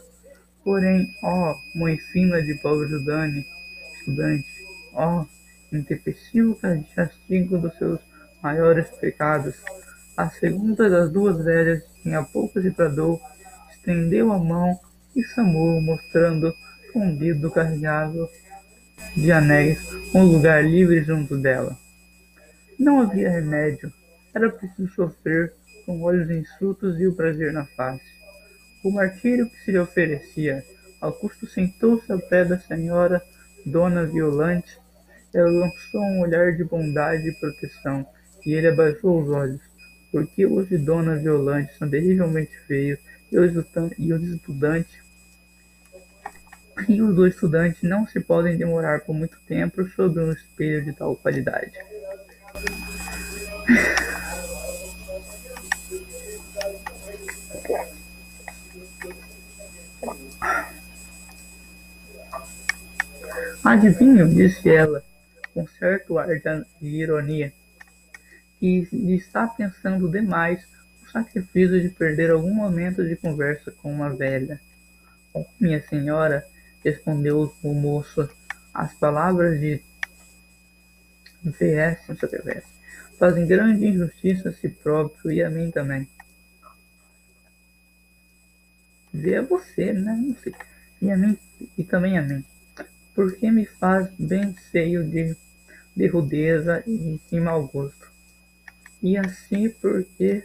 porém, 0.63 1.07
ó, 1.23 1.55
mãe 1.75 1.97
fina 2.13 2.43
de 2.43 2.55
pobre 2.57 2.87
estudante, 2.87 4.47
ó, 4.95 5.25
intempestivo 5.73 6.59
castigo 6.95 7.59
dos 7.59 7.77
seus 7.79 8.01
maiores 8.43 8.89
pecados. 9.01 9.55
A 10.17 10.29
segunda 10.29 10.91
das 10.91 11.11
duas 11.11 11.43
velhas, 11.43 11.83
em 12.05 12.15
a 12.15 12.23
pouco 12.23 12.61
se 12.61 12.71
bradou, 12.71 13.21
estendeu 13.71 14.33
a 14.33 14.39
mão 14.39 14.79
e 15.17 15.23
chamou, 15.23 15.81
mostrando 15.81 16.53
com 16.93 17.07
um 17.07 17.17
dedo 17.17 17.51
carregado 17.51 18.29
de 19.17 19.33
anéis 19.33 19.81
um 20.15 20.25
lugar 20.25 20.65
livre 20.65 21.03
junto 21.03 21.37
dela. 21.37 21.77
Não 22.79 23.01
havia 23.01 23.31
remédio, 23.31 23.93
era 24.35 24.51
preciso 24.51 24.93
sofrer 24.95 25.53
com 25.87 26.03
olhos 26.03 26.31
insultos 26.31 27.01
e 27.01 27.07
o 27.07 27.15
prazer 27.15 27.53
na 27.53 27.65
face. 27.65 28.05
O 28.85 28.91
martírio 28.91 29.49
que 29.49 29.57
se 29.65 29.73
lhe 29.73 29.79
oferecia, 29.79 30.63
Augusto 31.01 31.47
sentou-se 31.47 32.11
ao 32.11 32.19
pé 32.19 32.45
da 32.45 32.59
senhora 32.59 33.23
Dona 33.67 34.05
Violante 34.07 34.79
ela 35.33 35.49
lançou 35.49 36.01
um 36.01 36.21
olhar 36.21 36.57
de 36.57 36.65
bondade 36.65 37.29
e 37.29 37.33
proteção, 37.33 38.05
e 38.45 38.53
ele 38.53 38.69
abaixou 38.69 39.23
os 39.23 39.31
olhos, 39.31 39.61
porque 40.11 40.45
os 40.45 40.69
de 40.69 40.77
Dona 40.77 41.17
Violante 41.17 41.73
são 41.79 41.89
terrivelmente 41.89 42.53
feios, 42.67 42.99
e 43.31 43.39
os 43.39 43.55
estudantes 44.35 44.99
e 46.89 47.03
os 47.03 47.15
dois 47.15 47.35
estudantes 47.35 47.83
não 47.83 48.07
se 48.07 48.19
podem 48.21 48.57
demorar 48.57 49.01
por 49.01 49.15
muito 49.15 49.39
tempo 49.47 49.87
sobre 49.91 50.23
um 50.23 50.33
espelho 50.33 50.85
de 50.85 50.93
tal 50.95 51.15
qualidade. 51.15 51.73
Adivinho, 63.63 64.27
disse 64.27 64.71
ela, 64.71 65.05
com 65.53 65.67
certo 65.67 66.17
ar 66.17 66.29
de 66.81 66.89
ironia, 66.89 67.53
que 68.59 68.89
está 69.15 69.47
pensando 69.47 70.09
demais 70.09 70.67
o 71.03 71.11
sacrifício 71.11 71.79
de 71.81 71.91
perder 71.91 72.31
algum 72.31 72.55
momento 72.55 73.07
de 73.07 73.17
conversa 73.17 73.71
com 73.71 73.93
uma 73.93 74.09
velha. 74.09 74.59
Oh, 75.35 75.45
minha 75.61 75.83
senhora, 75.89 76.47
respondeu 76.83 77.55
o 77.63 77.75
moço, 77.75 78.31
as 78.73 78.95
palavras 78.95 79.61
de 79.61 79.83
VS, 81.45 82.09
não 82.09 82.17
sei 82.17 82.41
é 82.47 82.63
fazem 83.19 83.47
grande 83.47 83.87
injustiça 83.87 84.49
a 84.49 84.53
si 84.55 84.71
próprio 84.71 85.31
e 85.31 85.45
a 85.45 85.51
mim 85.51 85.71
também. 85.71 86.09
Vê 89.13 89.37
a 89.37 89.43
você, 89.43 89.93
né? 89.93 90.19
Não 90.19 90.35
sei. 90.37 90.55
E 91.03 91.11
a 91.11 91.17
mim, 91.17 91.39
e 91.77 91.85
também 91.85 92.17
a 92.17 92.23
mim 92.23 92.43
porque 93.21 93.51
me 93.51 93.67
faz 93.67 94.09
bem 94.19 94.57
cheio 94.73 95.05
de, 95.05 95.37
de 95.95 96.07
rudeza 96.07 96.83
e, 96.87 97.21
e 97.31 97.39
mau 97.39 97.67
gosto. 97.67 98.11
E 99.03 99.19
assim 99.19 99.69
porque 99.69 100.43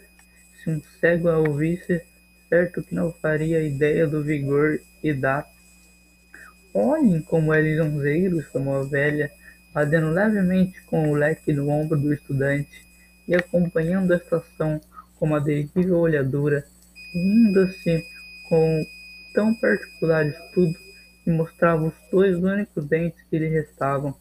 se 0.62 0.70
um 0.70 0.82
cego 1.00 1.30
a 1.30 1.38
ouvisse, 1.38 2.02
certo 2.50 2.84
que 2.84 2.94
não 2.94 3.14
faria 3.14 3.62
ideia 3.62 4.06
do 4.06 4.22
vigor 4.22 4.82
e 5.02 5.14
da. 5.14 5.48
Olhem 6.74 7.22
como 7.22 7.54
é 7.54 7.62
lisonjeiro, 7.62 8.44
chamou 8.52 8.82
a 8.82 8.84
velha, 8.84 9.32
batendo 9.74 10.10
levemente 10.10 10.82
com 10.84 11.10
o 11.10 11.16
leque 11.16 11.54
no 11.54 11.70
ombro 11.70 11.98
do 11.98 12.14
estudante 12.14 12.86
e 13.26 13.34
acompanhando 13.34 14.12
a 14.12 14.18
estação 14.18 14.82
com 15.18 15.28
uma 15.28 15.42
terrível 15.42 16.00
olhadura, 16.00 16.66
rindo-se 17.14 18.06
com 18.50 18.86
tão 19.34 19.56
particular 19.56 20.26
estudo 20.26 20.85
e 21.26 21.32
mostrava 21.32 21.86
os 21.86 21.94
dois 22.12 22.36
únicos 22.38 22.86
dentes 22.86 23.22
que 23.30 23.38
lhe 23.38 23.48
restavam. 23.48 24.16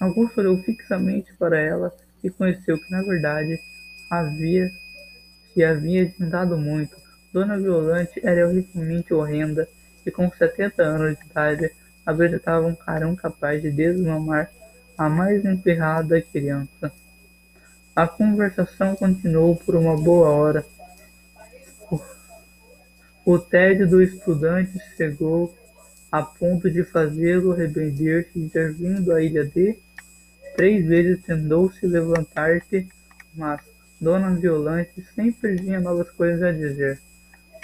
Augusto 0.00 0.40
olhou 0.40 0.58
fixamente 0.62 1.32
para 1.34 1.58
ela 1.58 1.92
e 2.22 2.30
conheceu 2.30 2.78
que, 2.78 2.90
na 2.90 3.02
verdade, 3.02 3.58
havia 4.10 4.70
se 5.52 5.62
havia 5.62 6.02
adiantado 6.02 6.56
muito. 6.56 6.96
Dona 7.32 7.58
Violante 7.58 8.20
era 8.24 8.46
horrivelmente 8.46 9.12
horrenda 9.12 9.68
e, 10.04 10.10
com 10.10 10.30
setenta 10.32 10.82
anos 10.82 11.18
de 11.18 11.26
idade, 11.26 11.70
apresentava 12.04 12.66
um 12.66 12.74
carão 12.74 13.14
capaz 13.14 13.62
de 13.62 13.70
desmamar 13.70 14.50
a 14.96 15.08
mais 15.08 15.44
emperrada 15.44 16.20
criança. 16.20 16.92
A 17.94 18.06
conversação 18.06 18.96
continuou 18.96 19.56
por 19.56 19.76
uma 19.76 19.96
boa 19.96 20.30
hora. 20.30 20.64
O 23.24 23.38
tédio 23.38 23.88
do 23.88 24.02
estudante 24.02 24.78
chegou 24.96 25.54
a 26.12 26.22
ponto 26.22 26.70
de 26.70 26.84
fazê-lo 26.84 27.52
arrepender-se 27.52 28.38
de 28.38 28.50
ter 28.50 28.74
vindo 28.74 29.10
à 29.12 29.22
ilha 29.22 29.46
de. 29.46 29.78
Três 30.54 30.86
vezes 30.86 31.24
tentou-se 31.24 31.86
levantar-se, 31.86 32.86
mas 33.34 33.62
Dona 33.98 34.34
Violante 34.34 35.02
sempre 35.14 35.56
tinha 35.56 35.80
novas 35.80 36.10
coisas 36.10 36.42
a 36.42 36.52
dizer. 36.52 37.00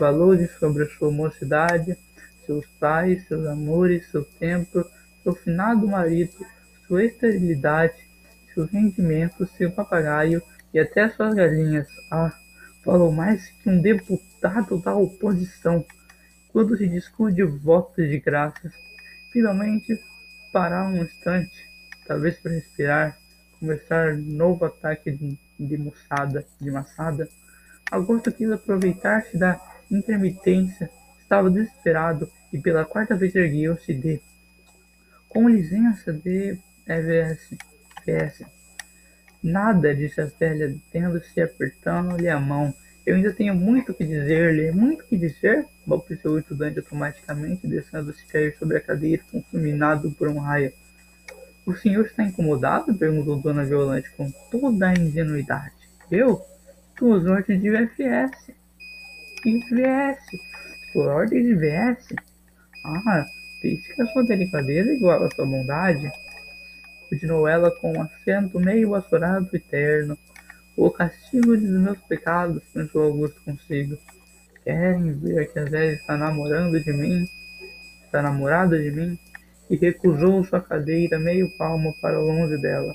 Valores 0.00 0.50
sobre 0.58 0.86
sua 0.86 1.10
mocidade, 1.10 1.98
seus 2.46 2.64
pais, 2.80 3.26
seus 3.28 3.44
amores, 3.46 4.10
seu 4.10 4.24
tempo, 4.24 4.82
seu 5.22 5.34
finado 5.34 5.86
marido, 5.86 6.32
sua 6.86 7.04
esterilidade, 7.04 7.96
seus 8.54 8.70
rendimentos, 8.70 9.50
seu 9.58 9.70
papagaio 9.70 10.42
e 10.72 10.78
até 10.78 11.10
suas 11.10 11.34
galinhas. 11.34 11.86
Ah, 12.10 12.32
falou 12.82 13.12
mais 13.12 13.50
que 13.62 13.68
um 13.68 13.82
deputado 13.82 14.78
da 14.78 14.94
oposição 14.94 15.84
quando 16.58 16.76
se 16.76 16.88
discute 16.88 17.40
votos 17.44 18.08
de 18.08 18.18
graças, 18.18 18.72
finalmente 19.30 19.96
parar 20.52 20.88
um 20.88 20.96
instante, 21.00 21.54
talvez 22.04 22.36
para 22.40 22.50
respirar, 22.50 23.16
começar 23.60 24.16
novo 24.16 24.64
ataque 24.64 25.12
de, 25.12 25.38
de 25.56 25.78
moçada, 25.78 26.44
de 26.60 26.68
maçada. 26.68 27.28
Augusto 27.92 28.32
quis 28.32 28.50
aproveitar-se 28.50 29.38
da 29.38 29.60
intermitência, 29.88 30.90
estava 31.20 31.48
desesperado 31.48 32.28
e 32.52 32.58
pela 32.58 32.84
quarta 32.84 33.14
vez 33.14 33.36
ergueu-se 33.36 33.94
de 33.94 34.20
com 35.28 35.48
licença 35.48 36.12
de 36.12 36.58
EVS. 36.88 37.50
VS. 38.04 38.44
Nada, 39.40 39.94
disse 39.94 40.20
a 40.20 40.24
velha, 40.24 40.76
tendo-se 40.90 41.40
apertando-lhe 41.40 42.28
a 42.28 42.40
mão 42.40 42.74
eu 43.08 43.16
ainda 43.16 43.32
tenho 43.32 43.54
muito 43.54 43.94
que 43.94 44.04
dizer-lhe, 44.04 44.70
muito 44.70 45.02
que 45.06 45.16
dizer, 45.16 45.64
balbuciou 45.86 46.34
o 46.34 46.38
estudante 46.38 46.78
automaticamente, 46.78 47.66
descendo-se 47.66 48.22
cair 48.26 48.54
sobre 48.58 48.76
a 48.76 48.80
cadeira, 48.82 49.22
fulminado 49.50 50.10
por 50.10 50.28
um 50.28 50.38
raio. 50.38 50.70
O 51.64 51.74
senhor 51.74 52.04
está 52.04 52.22
incomodado? 52.22 52.94
perguntou 52.94 53.40
Dona 53.40 53.64
Violante 53.64 54.10
com 54.14 54.30
toda 54.50 54.90
a 54.90 54.92
ingenuidade. 54.92 55.72
Eu? 56.10 56.42
As 56.96 57.24
ordens 57.24 57.62
de 57.62 57.70
VFS. 57.70 58.52
Que 59.42 59.58
VS? 59.58 60.18
Por 60.92 61.08
ordem 61.08 61.42
de 61.42 61.54
VS? 61.54 62.14
Ah, 62.84 63.24
pense 63.62 63.94
que 63.94 64.02
a 64.02 64.06
sua 64.08 64.22
delicadeza 64.22 64.90
é 64.90 64.94
igual 64.94 65.24
à 65.24 65.30
sua 65.30 65.46
bondade. 65.46 66.12
Continuou 67.08 67.48
ela 67.48 67.70
com 67.70 67.96
um 67.96 68.02
acento 68.02 68.60
meio 68.60 68.94
assorado 68.94 69.48
e 69.54 69.58
terno, 69.58 70.18
o 70.86 70.90
castigo 70.90 71.56
dos 71.56 71.70
meus 71.70 71.98
pecados, 72.02 72.62
pensou 72.72 73.02
Augusto 73.02 73.40
consigo, 73.44 73.98
Querem 74.68 75.12
ver 75.14 75.50
que 75.50 75.58
a 75.58 75.64
velha 75.64 75.94
está 75.94 76.14
namorando 76.14 76.78
de 76.78 76.92
mim? 76.92 77.26
Está 78.04 78.20
namorada 78.20 78.78
de 78.78 78.90
mim? 78.90 79.18
E 79.70 79.76
recusou 79.76 80.44
sua 80.44 80.60
cadeira 80.60 81.18
meio 81.18 81.48
palmo 81.56 81.94
para 82.02 82.18
longe 82.18 82.60
dela. 82.60 82.94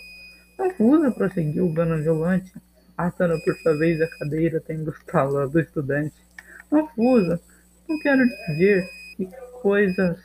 Não 0.55 0.69
fusa, 0.75 1.09
prosseguiu 1.09 1.65
o 1.65 1.73
violante, 1.73 2.53
atando 2.95 3.41
por 3.43 3.55
sua 3.55 3.75
vez 3.75 3.99
a 3.99 4.07
cadeira, 4.07 4.61
tendo 4.61 4.91
estalo 4.91 5.49
do 5.49 5.59
estudante. 5.59 6.13
Não 6.71 6.87
fusa, 6.89 7.41
não 7.89 7.97
quero 7.97 8.23
dizer 8.49 8.87
que 9.17 9.27
coisas 9.59 10.19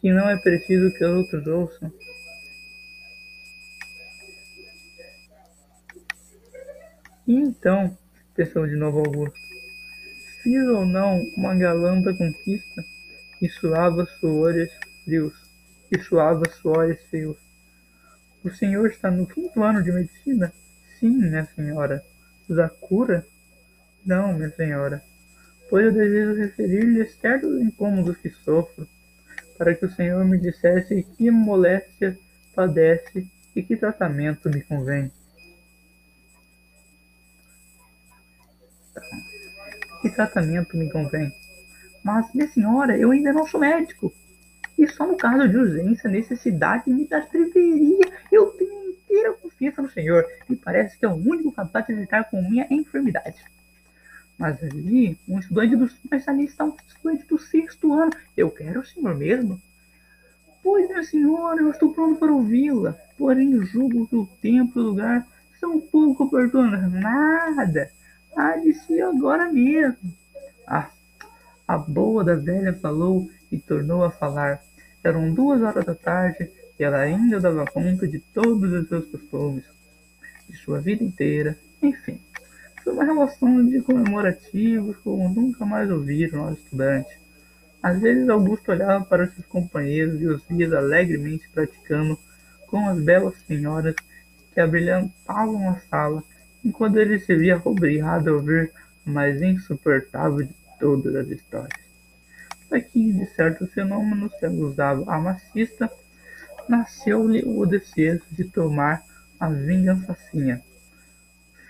que 0.00 0.10
não 0.10 0.30
é 0.30 0.38
preciso 0.38 0.90
que 0.94 1.04
os 1.04 1.16
outros 1.18 1.46
ouçam. 1.46 1.92
Então, 7.32 7.96
pensou 8.34 8.66
de 8.66 8.76
novo 8.76 8.98
Augusto, 8.98 9.38
fiz 10.42 10.66
ou 10.68 10.86
não 10.86 11.20
uma 11.36 11.54
galanta 11.54 12.14
conquista 12.14 12.84
e 13.42 13.48
suava 13.48 14.06
suores 14.18 14.70
frios, 15.04 15.34
e 15.90 15.98
suava 15.98 16.48
suores 16.48 17.00
frios. 17.10 17.36
O 18.44 18.50
senhor 18.50 18.88
está 18.88 19.10
no 19.10 19.26
quinto 19.26 19.62
ano 19.62 19.82
de 19.82 19.92
medicina? 19.92 20.52
Sim, 20.98 21.18
minha 21.18 21.44
senhora. 21.54 22.02
Da 22.48 22.68
cura? 22.68 23.26
Não, 24.06 24.32
minha 24.32 24.50
senhora. 24.50 25.02
Pois 25.68 25.84
eu 25.84 25.92
desejo 25.92 26.34
referir-lhe 26.34 27.04
certos 27.06 27.60
incômodos 27.60 28.16
que 28.16 28.30
sofro, 28.30 28.88
para 29.58 29.74
que 29.74 29.84
o 29.84 29.94
senhor 29.94 30.24
me 30.24 30.38
dissesse 30.38 31.02
que 31.02 31.30
moléstia 31.30 32.16
padece 32.54 33.26
e 33.54 33.62
que 33.62 33.76
tratamento 33.76 34.48
me 34.48 34.62
convém. 34.62 35.12
Que 40.00 40.10
tratamento 40.10 40.76
me 40.76 40.90
convém? 40.90 41.32
Mas, 42.02 42.32
minha 42.32 42.48
senhora, 42.48 42.96
eu 42.96 43.10
ainda 43.10 43.32
não 43.32 43.46
sou 43.46 43.60
médico. 43.60 44.12
E 44.78 44.86
só 44.86 45.06
no 45.06 45.16
caso 45.16 45.48
de 45.48 45.56
urgência, 45.56 46.08
necessidade, 46.08 46.88
me 46.88 47.08
atreveria. 47.12 48.06
Eu 48.30 48.46
tenho 48.52 48.90
inteira 48.90 49.32
confiança 49.32 49.82
no 49.82 49.90
senhor. 49.90 50.24
Me 50.48 50.54
parece 50.54 50.96
que 50.96 51.04
é 51.04 51.08
o 51.08 51.14
único 51.14 51.50
capaz 51.50 51.86
de 51.86 51.94
lidar 51.94 52.30
com 52.30 52.40
minha 52.40 52.66
enfermidade. 52.70 53.42
Mas 54.38 54.62
ali, 54.62 55.18
um 55.28 55.40
estudante 55.40 55.74
do. 55.74 55.90
Mas 56.08 56.28
ali 56.28 56.44
está 56.44 56.64
um 56.64 56.76
estudante 56.86 57.26
do 57.26 57.38
sexto 57.38 57.92
ano. 57.92 58.12
Eu 58.36 58.50
quero 58.50 58.80
o 58.80 58.86
senhor 58.86 59.16
mesmo? 59.16 59.60
Pois, 60.62 60.88
minha 60.88 61.02
senhora, 61.02 61.60
eu 61.60 61.70
estou 61.70 61.92
pronto 61.92 62.20
para 62.20 62.32
ouvi-la. 62.32 62.96
Porém, 63.16 63.60
julgo 63.66 64.06
que 64.06 64.14
o 64.14 64.26
tempo 64.40 64.78
e 64.78 64.82
o 64.82 64.86
lugar 64.86 65.26
são 65.58 65.76
um 65.76 65.80
pouco 65.80 66.24
oportunos. 66.24 66.92
Nada. 66.92 67.90
Ser 68.86 69.02
agora 69.02 69.52
mesmo. 69.52 70.14
Ah, 70.66 70.90
a 71.66 71.76
boa 71.76 72.22
da 72.22 72.36
velha 72.36 72.72
falou 72.72 73.28
e 73.50 73.58
tornou 73.58 74.04
a 74.04 74.10
falar. 74.10 74.62
Eram 75.02 75.34
duas 75.34 75.60
horas 75.60 75.84
da 75.84 75.94
tarde 75.94 76.50
e 76.78 76.84
ela 76.84 76.98
ainda 76.98 77.40
dava 77.40 77.66
conta 77.66 78.06
de 78.06 78.20
todos 78.20 78.72
os 78.72 78.88
seus 78.88 79.06
costumes, 79.06 79.64
de 80.48 80.56
sua 80.56 80.80
vida 80.80 81.02
inteira, 81.02 81.58
enfim. 81.82 82.20
Foi 82.84 82.92
uma 82.92 83.04
relação 83.04 83.66
de 83.66 83.80
comemorativos 83.82 84.96
como 84.98 85.28
nunca 85.28 85.66
mais 85.66 85.90
ouviram 85.90 86.44
nós 86.44 86.58
estudantes. 86.58 87.18
Às 87.82 88.00
vezes 88.00 88.28
Augusto 88.28 88.70
olhava 88.70 89.04
para 89.04 89.28
seus 89.28 89.46
companheiros 89.46 90.20
e 90.20 90.26
os 90.26 90.42
via 90.48 90.78
alegremente 90.78 91.48
praticando 91.52 92.18
com 92.66 92.88
as 92.88 93.00
belas 93.00 93.34
senhoras 93.46 93.94
que 94.52 94.60
abrilhantavam 94.60 95.70
a 95.70 95.80
sala, 95.90 96.22
enquanto 96.64 96.96
ele 96.98 97.18
se 97.18 97.34
via 97.36 97.60
obrigado 97.64 98.28
a 98.28 98.32
ouvir 98.32 98.72
a 99.06 99.10
mais 99.10 99.40
insuportável 99.40 100.44
de 100.44 100.54
todas 100.78 101.14
as 101.14 101.28
histórias. 101.28 101.88
Daqui 102.70 103.12
de 103.12 103.26
certos 103.34 103.72
fenômenos 103.72 104.32
que 104.34 104.46
usava 104.46 105.04
a 105.12 105.18
macista, 105.18 105.90
nasceu-lhe 106.68 107.42
o 107.46 107.64
desejo 107.64 108.22
de 108.30 108.44
tomar 108.44 109.02
a 109.40 109.48
vingançacinha. 109.48 110.62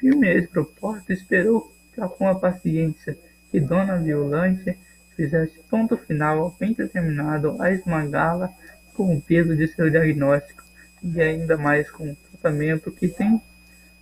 Firme 0.00 0.28
a 0.28 0.34
esse 0.34 0.48
propósito, 0.48 1.12
esperou 1.12 1.72
com 2.16 2.28
a 2.28 2.34
paciência 2.34 3.16
que 3.50 3.60
Dona 3.60 3.96
Violante 3.96 4.76
fizesse 5.16 5.58
ponto 5.68 5.96
final 5.96 6.54
bem 6.58 6.72
determinado 6.72 7.60
a 7.60 7.72
esmagá-la 7.72 8.50
com 8.94 9.16
o 9.16 9.20
peso 9.20 9.56
de 9.56 9.66
seu 9.68 9.90
diagnóstico 9.90 10.62
e 11.02 11.20
ainda 11.20 11.56
mais 11.56 11.90
com 11.90 12.10
o 12.10 12.16
tratamento 12.16 12.90
que 12.90 13.08
tem, 13.08 13.40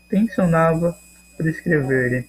tensionava 0.08 0.96
prescrever-lhe. 1.36 2.26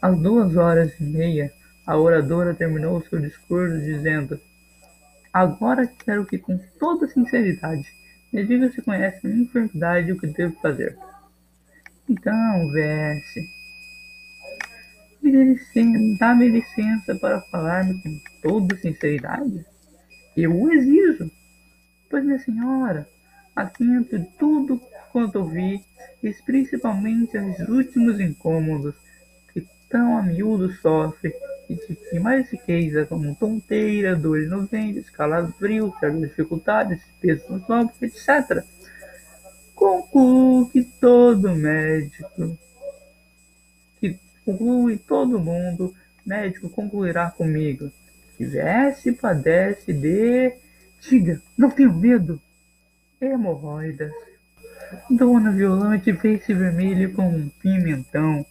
Às 0.00 0.18
duas 0.18 0.56
horas 0.56 0.92
e 1.00 1.04
meia, 1.04 1.52
a 1.86 1.96
oradora 1.96 2.54
terminou 2.54 3.02
seu 3.02 3.18
discurso 3.18 3.80
dizendo: 3.80 4.40
Agora 5.32 5.86
quero 5.86 6.24
que, 6.24 6.38
com 6.38 6.58
toda 6.78 7.08
sinceridade, 7.08 7.86
me 8.32 8.44
diga 8.44 8.70
se 8.70 8.82
conhece 8.82 9.26
a 9.26 9.30
minha 9.30 9.44
enfermidade 9.44 10.08
e 10.08 10.12
o 10.12 10.18
que 10.18 10.26
devo 10.26 10.54
fazer. 10.60 10.96
Então, 12.08 12.70
VS, 12.70 13.46
dá-me 16.18 16.48
licença 16.48 17.14
para 17.16 17.40
falar-me 17.42 18.00
com 18.02 18.20
toda 18.42 18.76
sinceridade? 18.76 19.64
Eu 20.36 20.54
o 20.54 20.72
exijo. 20.72 21.30
Pois, 22.08 22.24
minha 22.24 22.38
senhora, 22.38 23.08
atento 23.54 24.18
de 24.18 24.26
tudo 24.38 24.80
quanto 25.16 25.38
ouvi, 25.38 25.82
e 26.22 26.30
principalmente 26.44 27.38
aos 27.38 27.58
últimos 27.60 28.20
incômodos 28.20 28.94
que 29.50 29.66
tão 29.88 30.18
a 30.18 30.22
miúdo 30.22 30.70
sofre 30.74 31.34
e 31.70 31.74
de 31.74 31.96
que 31.96 32.20
mais 32.20 32.50
se 32.50 32.58
queixa 32.58 33.06
como 33.06 33.34
tonteira, 33.34 34.14
dores 34.14 34.50
no 34.50 34.66
ventre, 34.66 35.02
calafrio, 35.04 35.94
certas 35.98 36.20
dificuldades, 36.20 37.00
peso 37.18 37.50
nos 37.50 37.70
ombros, 37.70 37.96
etc. 38.02 38.62
Concluo 39.74 40.68
que 40.68 40.82
todo 40.82 41.48
médico 41.54 42.58
conclui 44.44 44.98
todo 44.98 45.40
mundo, 45.40 45.94
médico 46.26 46.68
concluirá 46.68 47.30
comigo. 47.30 47.90
Tivesse 48.36 49.12
padece 49.12 49.94
de. 49.94 50.52
Diga, 51.00 51.40
não 51.56 51.70
tenho 51.70 51.94
medo. 51.94 52.38
Hemorroidas. 53.18 54.12
Dona 55.10 55.50
Violante 55.50 56.12
fez-se 56.12 56.54
vermelho 56.54 57.12
como 57.12 57.36
um 57.36 57.48
pimentão, 57.48 58.46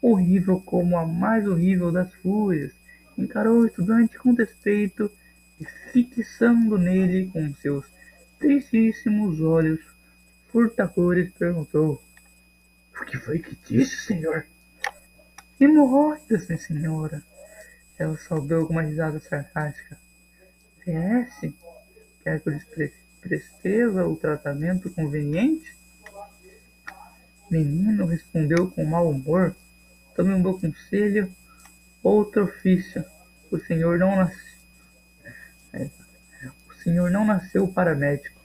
horrível 0.00 0.60
como 0.60 0.96
a 0.96 1.06
mais 1.06 1.46
horrível 1.46 1.92
das 1.92 2.12
fúrias. 2.14 2.72
Encarou 3.16 3.60
o 3.60 3.66
estudante 3.66 4.18
com 4.18 4.32
despeito 4.34 5.10
e, 5.60 5.64
fixando 5.92 6.78
nele 6.78 7.28
com 7.32 7.52
seus 7.54 7.84
tristíssimos 8.38 9.40
olhos 9.40 9.80
furtadores, 10.48 11.32
perguntou: 11.32 12.02
O 13.00 13.04
que 13.04 13.18
foi 13.18 13.40
que 13.40 13.56
disse, 13.68 13.96
senhor? 13.96 14.46
Hemorroidas, 15.60 16.46
minha 16.46 16.60
senhora. 16.60 17.22
Ela 17.98 18.16
soltou 18.16 18.66
com 18.66 18.74
uma 18.74 18.82
risada 18.82 19.18
sarcástica. 19.18 19.98
PS, 20.84 21.52
quer 22.22 22.40
que 22.40 22.48
eu 22.48 22.52
lhes 22.52 22.64
prescreva 23.20 24.06
o 24.06 24.16
tratamento 24.16 24.90
conveniente? 24.90 25.76
Menino 27.50 28.06
respondeu 28.06 28.70
com 28.70 28.84
mau 28.84 29.10
humor. 29.10 29.54
Tome 30.14 30.34
um 30.34 30.42
bom 30.42 30.58
conselho, 30.58 31.32
outro 32.02 32.44
ofício. 32.44 33.04
O 33.50 33.58
senhor 33.58 33.98
não 33.98 34.16
nasceu. 34.16 34.58
É, 35.72 35.90
o 36.68 36.74
senhor 36.82 37.10
não 37.10 37.24
nasceu 37.24 37.68
para 37.68 37.94
médico. 37.94 38.38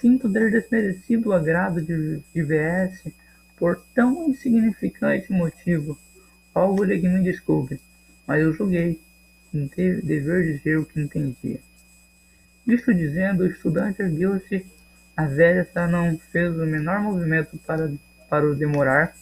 Sinto 0.00 0.32
ter 0.32 0.50
desmerecido 0.50 1.30
o 1.30 1.32
agrado 1.32 1.82
de, 1.82 2.22
de 2.32 2.42
VS 2.42 3.12
por 3.56 3.82
tão 3.92 4.30
insignificante 4.30 5.32
motivo, 5.32 5.98
algo 6.54 6.84
lhe 6.84 7.00
que 7.00 7.08
me 7.08 7.22
desculpe, 7.22 7.80
mas 8.26 8.40
eu 8.40 8.52
julguei 8.52 9.00
dever 9.52 10.56
dizer 10.56 10.78
o 10.78 10.86
que 10.86 11.00
entendia. 11.00 11.60
Isto 12.68 12.92
dizendo, 12.92 13.44
o 13.44 13.46
estudante 13.46 14.02
ergueu-se, 14.02 14.66
a 15.16 15.24
velha 15.24 15.66
não 15.90 16.18
fez 16.18 16.54
o 16.54 16.66
menor 16.66 17.00
movimento 17.00 17.56
para, 17.66 17.90
para 18.28 18.46
o 18.46 18.54
demorar, 18.54 19.16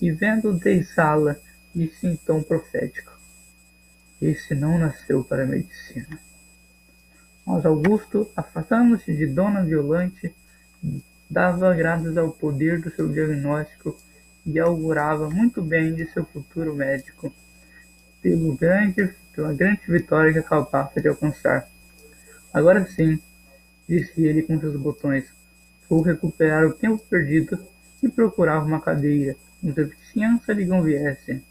e 0.00 0.10
vendo 0.10 0.52
deixá-la, 0.52 1.36
disse 1.72 2.08
em 2.08 2.16
tom 2.16 2.42
profético: 2.42 3.12
Esse 4.20 4.56
não 4.56 4.76
nasceu 4.76 5.22
para 5.22 5.44
a 5.44 5.46
medicina. 5.46 6.18
Mas 7.46 7.64
Augusto, 7.64 8.28
afastando-se 8.34 9.14
de 9.16 9.26
Dona 9.26 9.62
Violante, 9.62 10.34
dava 11.30 11.72
graças 11.72 12.16
ao 12.16 12.32
poder 12.32 12.80
do 12.80 12.90
seu 12.90 13.08
diagnóstico 13.08 13.96
e 14.44 14.58
augurava 14.58 15.30
muito 15.30 15.62
bem 15.62 15.94
de 15.94 16.06
seu 16.06 16.24
futuro 16.24 16.74
médico, 16.74 17.32
pelo 18.20 18.56
grande, 18.56 19.14
pela 19.32 19.52
grande 19.52 19.82
vitória 19.86 20.32
que 20.32 20.40
acabava 20.40 21.00
de 21.00 21.06
alcançar. 21.06 21.68
Agora 22.52 22.84
sim, 22.86 23.18
disse 23.88 24.24
ele 24.24 24.42
com 24.42 24.58
seus 24.58 24.76
botões, 24.76 25.24
vou 25.88 26.02
recuperar 26.02 26.64
o 26.66 26.72
tempo 26.72 26.98
perdido 27.08 27.58
e 28.02 28.08
procurava 28.08 28.64
uma 28.64 28.80
cadeira, 28.80 29.36
onde 29.62 29.80
a 29.80 29.84
vizinhança 29.84 30.52
lhe 30.52 30.66
conviesse. 30.66 31.44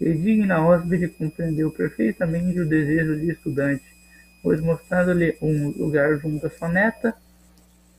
E 0.00 0.14
digna 0.14 0.66
hóspede 0.66 1.08
compreendeu 1.08 1.70
perfeitamente 1.70 2.60
o 2.60 2.68
desejo 2.68 3.16
do 3.16 3.30
estudante, 3.30 3.84
pois 4.42 4.60
mostrando-lhe 4.60 5.36
um 5.42 5.68
lugar 5.68 6.18
junto 6.18 6.46
à 6.46 6.50
sua 6.50 6.68
neta, 6.68 7.14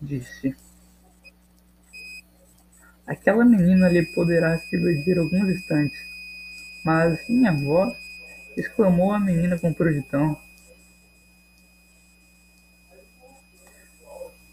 disse: 0.01 0.55
Aquela 3.05 3.45
menina 3.45 3.87
lhe 3.87 4.03
poderá 4.13 4.57
se 4.57 4.75
alguns 5.17 5.49
instantes, 5.49 5.99
mas 6.83 7.27
minha 7.29 7.51
avó, 7.51 7.93
exclamou 8.57 9.11
a 9.11 9.19
menina 9.19 9.59
com 9.59 9.73
prontidão. 9.73 10.37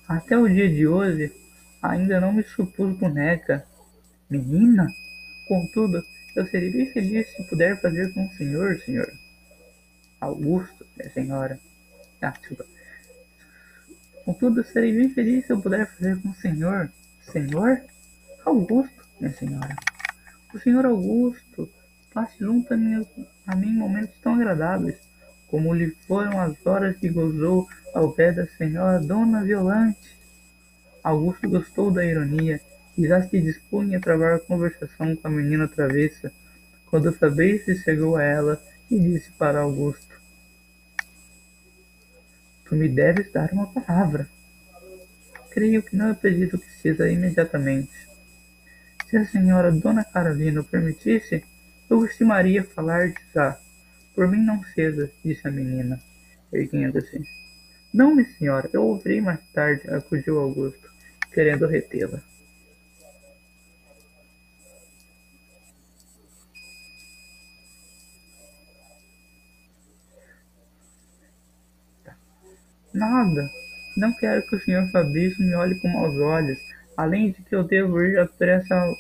Até 0.08 0.38
o 0.38 0.48
dia 0.48 0.70
de 0.70 0.88
hoje, 0.88 1.30
ainda 1.82 2.18
não 2.18 2.32
me 2.32 2.42
supus 2.42 2.96
boneca. 2.96 3.66
Menina? 4.30 4.86
Contudo, 5.46 6.02
eu 6.34 6.46
serei 6.46 6.70
bem 6.70 6.90
feliz 6.90 7.28
se 7.28 7.42
puder 7.44 7.78
fazer 7.78 8.14
com 8.14 8.24
o 8.24 8.30
senhor, 8.30 8.78
senhor. 8.78 9.06
Augusto, 10.18 10.86
minha 10.96 11.10
senhora. 11.10 11.60
Ah, 12.22 12.30
desculpa. 12.30 12.64
Contudo, 14.24 14.64
serei 14.64 14.96
bem 14.96 15.10
feliz 15.10 15.46
se 15.46 15.52
eu 15.52 15.60
puder 15.60 15.86
fazer 15.86 16.22
com 16.22 16.30
o 16.30 16.34
senhor. 16.36 16.90
Senhor? 17.20 17.82
Augusto, 18.46 19.04
minha 19.20 19.32
senhora. 19.34 19.76
O 20.54 20.58
senhor 20.58 20.86
Augusto 20.86 21.70
passe 22.14 22.38
junto 22.38 22.72
a 22.72 22.76
a 23.46 23.56
mim 23.56 23.74
momentos 23.74 24.18
tão 24.22 24.36
agradáveis, 24.36 24.98
como 25.48 25.74
lhe 25.74 25.90
foram 26.06 26.40
as 26.40 26.54
horas 26.64 26.96
que 26.98 27.08
gozou 27.08 27.66
ao 27.94 28.12
pé 28.12 28.32
da 28.32 28.46
senhora 28.46 29.00
Dona 29.00 29.42
Violante. 29.42 30.16
Augusto 31.02 31.48
gostou 31.48 31.90
da 31.90 32.04
ironia 32.04 32.60
e 32.96 33.06
já 33.06 33.22
se 33.22 33.40
dispunha 33.40 33.98
a 33.98 34.00
travar 34.00 34.40
conversação 34.40 35.16
com 35.16 35.28
a 35.28 35.30
menina 35.30 35.66
travessa, 35.66 36.32
quando 36.86 37.12
Fabrício 37.12 37.76
chegou 37.78 38.16
a 38.16 38.22
ela 38.22 38.62
e 38.90 38.98
disse 38.98 39.30
para 39.32 39.60
Augusto: 39.60 40.20
Tu 42.64 42.74
me 42.74 42.88
deves 42.88 43.32
dar 43.32 43.50
uma 43.52 43.66
palavra. 43.72 44.28
Creio 45.50 45.82
que 45.82 45.96
não 45.96 46.10
é 46.10 46.14
preciso 46.14 46.58
que 46.58 46.70
seja 46.70 47.08
imediatamente. 47.08 48.08
Se 49.08 49.16
a 49.16 49.24
senhora 49.24 49.72
Dona 49.72 50.04
Carolina 50.04 50.60
o 50.60 50.64
permitisse, 50.64 51.42
eu 51.88 52.04
estimaria 52.04 52.62
falar 52.62 53.08
de 53.08 53.20
já. 53.34 53.58
Por 54.18 54.26
mim 54.26 54.44
não 54.44 54.60
seja, 54.74 55.08
disse 55.24 55.46
a 55.46 55.50
menina, 55.52 55.96
erguendo-se. 56.52 57.22
Não, 57.94 58.16
minha 58.16 58.28
senhora, 58.36 58.68
eu 58.72 58.82
ouvirei 58.82 59.20
mais 59.20 59.38
tarde, 59.52 59.88
acudiu 59.88 60.40
Augusto, 60.40 60.90
querendo 61.32 61.68
retê-la. 61.68 62.20
Nada. 72.92 73.48
Não 73.96 74.12
quero 74.14 74.44
que 74.48 74.56
o 74.56 74.60
senhor 74.64 74.90
Fabrício 74.90 75.46
me 75.46 75.54
olhe 75.54 75.78
com 75.78 75.86
maus 75.86 76.16
olhos 76.16 76.58
além 76.96 77.30
de 77.30 77.40
que 77.44 77.54
eu 77.54 77.62
devo 77.62 78.02
ir, 78.02 78.18
apressar, 78.18 78.92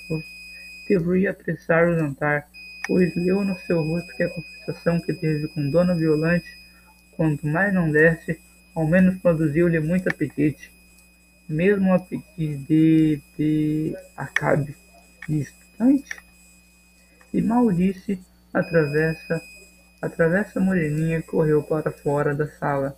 devo 0.88 1.16
ir 1.16 1.26
apressar 1.26 1.88
o 1.88 1.98
jantar, 1.98 2.46
pois 2.86 3.12
leu 3.16 3.42
no 3.42 3.58
seu 3.58 3.82
rosto 3.82 4.16
que 4.16 4.22
a 4.22 4.30
conversação 4.68 5.00
que 5.00 5.12
teve 5.14 5.48
com 5.48 5.70
Dona 5.70 5.94
Violante, 5.94 6.46
quanto 7.16 7.46
mais 7.46 7.72
não 7.72 7.90
desse, 7.90 8.38
ao 8.74 8.86
menos 8.86 9.18
produziu-lhe 9.20 9.80
muito 9.80 10.08
apetite, 10.08 10.70
mesmo 11.48 11.92
a 11.92 11.98
pedir 11.98 12.58
de, 12.58 13.20
de 13.36 13.96
acabe 14.16 14.76
distante. 15.28 16.16
E 17.32 17.40
mal 17.40 17.70
disse, 17.72 18.20
atravessa, 18.52 19.42
atravessa 20.00 20.58
a 20.58 20.62
moreninha 20.62 21.22
correu 21.22 21.62
para 21.62 21.90
fora 21.90 22.34
da 22.34 22.46
sala 22.46 22.94